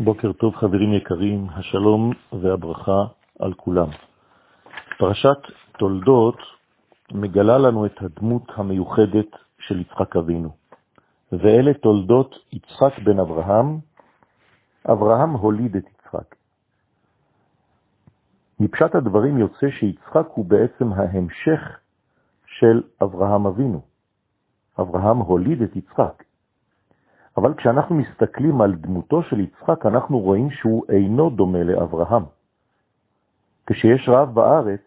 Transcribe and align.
בוקר 0.00 0.32
טוב 0.32 0.56
חברים 0.56 0.92
יקרים, 0.92 1.46
השלום 1.50 2.12
והברכה 2.32 3.04
על 3.38 3.54
כולם. 3.54 3.88
פרשת 4.98 5.38
תולדות 5.78 6.38
מגלה 7.12 7.58
לנו 7.58 7.86
את 7.86 8.02
הדמות 8.02 8.42
המיוחדת 8.54 9.26
של 9.58 9.80
יצחק 9.80 10.16
אבינו, 10.16 10.50
ואלה 11.32 11.74
תולדות 11.74 12.34
יצחק 12.52 12.98
בן 13.04 13.18
אברהם. 13.18 13.78
אברהם 14.90 15.30
הוליד 15.30 15.76
את 15.76 15.84
יצחק. 15.84 16.34
מפשט 18.60 18.94
הדברים 18.94 19.38
יוצא 19.38 19.70
שיצחק 19.70 20.26
הוא 20.34 20.44
בעצם 20.44 20.92
ההמשך 20.92 21.80
של 22.46 22.82
אברהם 23.02 23.46
אבינו. 23.46 23.80
אברהם 24.80 25.18
הוליד 25.18 25.62
את 25.62 25.76
יצחק. 25.76 26.27
אבל 27.38 27.54
כשאנחנו 27.54 27.94
מסתכלים 27.94 28.60
על 28.60 28.74
דמותו 28.74 29.22
של 29.22 29.40
יצחק, 29.40 29.86
אנחנו 29.86 30.18
רואים 30.18 30.50
שהוא 30.50 30.84
אינו 30.88 31.30
דומה 31.30 31.62
לאברהם. 31.62 32.24
כשיש 33.66 34.08
רעב 34.08 34.34
בארץ, 34.34 34.80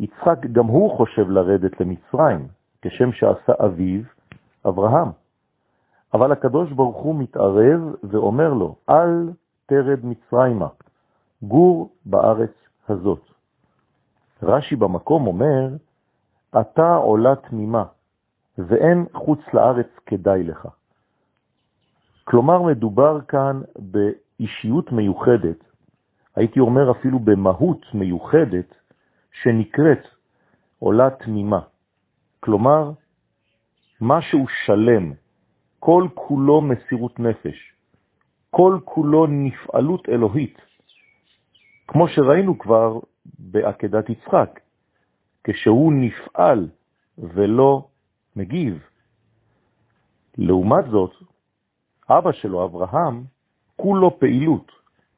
יצחק 0.00 0.38
גם 0.52 0.66
הוא 0.66 0.96
חושב 0.96 1.30
לרדת 1.30 1.80
למצרים, 1.80 2.48
כשם 2.82 3.12
שעשה 3.12 3.52
אביו, 3.64 4.02
אברהם. 4.68 5.08
אבל 6.14 6.32
הקדוש 6.32 6.72
ברוך 6.72 6.96
הוא 6.96 7.14
מתערב 7.14 7.80
ואומר 8.02 8.52
לו, 8.54 8.74
אל 8.90 9.30
תרד 9.66 9.98
מצרימה, 10.02 10.68
גור 11.42 11.90
בארץ 12.06 12.54
הזאת. 12.88 13.22
רש"י 14.42 14.76
במקום 14.76 15.26
אומר, 15.26 15.68
אתה 16.60 16.94
עולה 16.94 17.36
תמימה, 17.36 17.84
ואין 18.58 19.06
חוץ 19.12 19.40
לארץ 19.54 19.88
כדאי 20.06 20.42
לך. 20.42 20.68
כלומר, 22.24 22.62
מדובר 22.62 23.20
כאן 23.28 23.60
באישיות 23.78 24.92
מיוחדת, 24.92 25.64
הייתי 26.36 26.60
אומר 26.60 26.90
אפילו 26.90 27.18
במהות 27.18 27.86
מיוחדת, 27.94 28.74
שנקראת 29.42 30.06
עולה 30.78 31.10
תמימה. 31.10 31.60
כלומר, 32.40 32.90
משהו 34.00 34.46
שלם, 34.64 35.12
כל 35.78 36.08
כולו 36.14 36.60
מסירות 36.60 37.20
נפש, 37.20 37.72
כל 38.50 38.78
כולו 38.84 39.26
נפעלות 39.26 40.08
אלוהית, 40.08 40.58
כמו 41.88 42.08
שראינו 42.08 42.58
כבר 42.58 42.98
בעקדת 43.38 44.10
יצחק, 44.10 44.60
כשהוא 45.44 45.92
נפעל 45.92 46.68
ולא 47.18 47.88
מגיב. 48.36 48.82
לעומת 50.38 50.84
זאת, 50.90 51.12
אבא 52.18 52.32
שלו, 52.32 52.64
אברהם, 52.64 53.24
כולו 53.76 54.20
פעילות, 54.20 54.72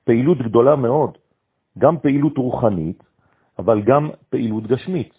פעילות 0.05 0.39
גדולה 0.39 0.77
מאוד, 0.77 1.19
גם 1.78 1.98
פעילות 1.98 2.39
רוחנית, 2.39 3.03
אבל 3.59 3.83
גם 3.83 4.11
פעילות 4.31 4.67
גשמית. 4.67 5.15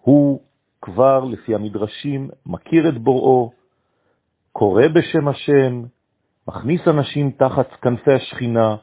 הוא 0.00 0.40
כבר, 0.82 1.24
לפי 1.24 1.54
המדרשים, 1.54 2.30
מכיר 2.46 2.88
את 2.88 2.98
בוראו, 2.98 3.52
קורא 4.52 4.88
בשם 4.94 5.28
השם, 5.28 5.82
מכניס 6.48 6.88
אנשים 6.88 7.30
תחת 7.30 7.72
כנפי 7.82 8.12
השכינה, 8.12 8.76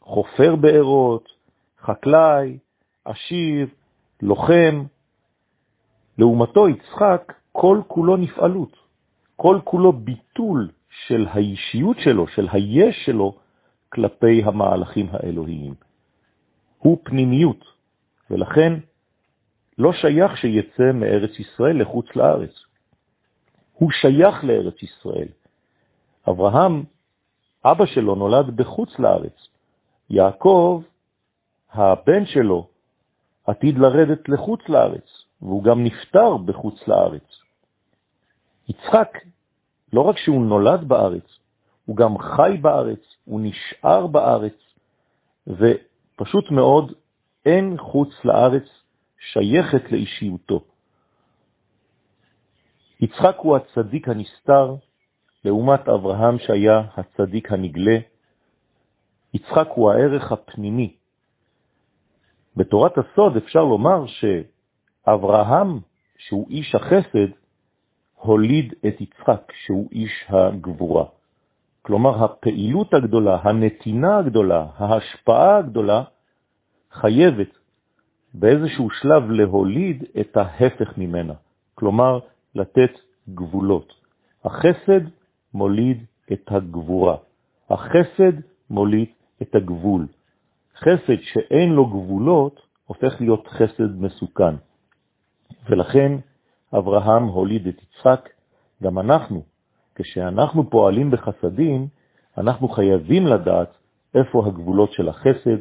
חופר 0.00 0.56
בארות, 0.56 1.28
חקלאי, 1.80 2.58
עשיר, 3.04 3.66
לוחם. 4.22 4.84
לעומתו 6.18 6.68
יצחק, 6.68 7.32
כל 7.52 7.80
כולו 7.86 8.16
נפעלות, 8.16 8.76
כל 9.36 9.58
כולו 9.64 9.92
ביטול 9.92 10.70
של 10.90 11.26
האישיות 11.30 11.96
שלו, 11.98 12.28
של 12.28 12.48
היש 12.52 13.04
שלו, 13.06 13.38
כלפי 13.88 14.42
המהלכים 14.44 15.08
האלוהיים. 15.12 15.74
הוא 16.78 16.98
פנימיות, 17.02 17.64
ולכן 18.30 18.72
לא 19.78 19.92
שייך 19.92 20.36
שיצא 20.36 20.92
מארץ 20.94 21.38
ישראל 21.38 21.80
לחוץ 21.82 22.06
לארץ. 22.16 22.64
הוא 23.72 23.90
שייך 23.90 24.44
לארץ 24.44 24.82
ישראל. 24.82 25.28
אברהם, 26.28 26.84
אבא 27.64 27.86
שלו, 27.86 28.14
נולד 28.14 28.56
בחוץ 28.56 28.98
לארץ. 28.98 29.48
יעקב, 30.10 30.82
הבן 31.72 32.26
שלו, 32.26 32.68
עתיד 33.46 33.78
לרדת 33.78 34.28
לחוץ 34.28 34.60
לארץ, 34.68 35.24
והוא 35.42 35.64
גם 35.64 35.84
נפטר 35.84 36.36
בחוץ 36.36 36.88
לארץ. 36.88 37.40
יצחק 38.68 39.18
לא 39.92 40.00
רק 40.00 40.18
שהוא 40.18 40.46
נולד 40.46 40.88
בארץ, 40.88 41.38
הוא 41.86 41.96
גם 41.96 42.18
חי 42.18 42.56
בארץ, 42.60 43.00
הוא 43.24 43.40
נשאר 43.42 44.06
בארץ, 44.06 44.56
ופשוט 45.46 46.50
מאוד 46.50 46.92
אין 47.46 47.76
חוץ 47.78 48.08
לארץ 48.24 48.64
שייכת 49.32 49.92
לאישיותו. 49.92 50.64
יצחק 53.00 53.36
הוא 53.38 53.56
הצדיק 53.56 54.08
הנסתר, 54.08 54.74
לעומת 55.44 55.88
אברהם 55.88 56.38
שהיה 56.38 56.82
הצדיק 56.96 57.52
הנגלה. 57.52 57.98
יצחק 59.34 59.68
הוא 59.74 59.90
הערך 59.90 60.32
הפנימי. 60.32 60.94
בתורת 62.56 62.92
הסוד 62.98 63.36
אפשר 63.36 63.64
לומר 63.64 64.04
שאברהם, 64.06 65.78
שהוא 66.18 66.46
איש 66.50 66.74
החסד, 66.74 67.39
הוליד 68.20 68.74
את 68.86 69.00
יצחק, 69.00 69.52
שהוא 69.64 69.88
איש 69.92 70.24
הגבורה. 70.28 71.04
כלומר, 71.82 72.24
הפעילות 72.24 72.94
הגדולה, 72.94 73.38
הנתינה 73.42 74.18
הגדולה, 74.18 74.66
ההשפעה 74.76 75.56
הגדולה, 75.56 76.02
חייבת 76.92 77.48
באיזשהו 78.34 78.90
שלב 78.90 79.30
להוליד 79.30 80.04
את 80.20 80.36
ההפך 80.36 80.98
ממנה, 80.98 81.34
כלומר, 81.74 82.18
לתת 82.54 82.92
גבולות. 83.34 83.92
החסד 84.44 85.00
מוליד 85.54 86.04
את 86.32 86.44
הגבורה. 86.46 87.16
החסד 87.70 88.32
מוליד 88.70 89.08
את 89.42 89.54
הגבול. 89.54 90.06
חסד 90.76 91.20
שאין 91.22 91.70
לו 91.70 91.86
גבולות 91.86 92.60
הופך 92.86 93.20
להיות 93.20 93.48
חסד 93.48 94.00
מסוכן. 94.00 94.54
ולכן 95.68 96.12
אברהם 96.78 97.24
הוליד 97.24 97.66
את 97.66 97.82
יצחק, 97.82 98.28
גם 98.82 98.98
אנחנו, 98.98 99.42
כשאנחנו 99.94 100.70
פועלים 100.70 101.10
בחסדים, 101.10 101.86
אנחנו 102.38 102.68
חייבים 102.68 103.26
לדעת 103.26 103.76
איפה 104.14 104.46
הגבולות 104.46 104.92
של 104.92 105.08
החסד, 105.08 105.58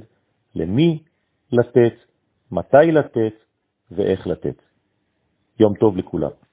למי 0.55 1.03
לתת, 1.51 1.93
מתי 2.51 2.91
לתת 2.91 3.33
ואיך 3.91 4.27
לתת. 4.27 4.61
יום 5.59 5.73
טוב 5.73 5.97
לכולם. 5.97 6.48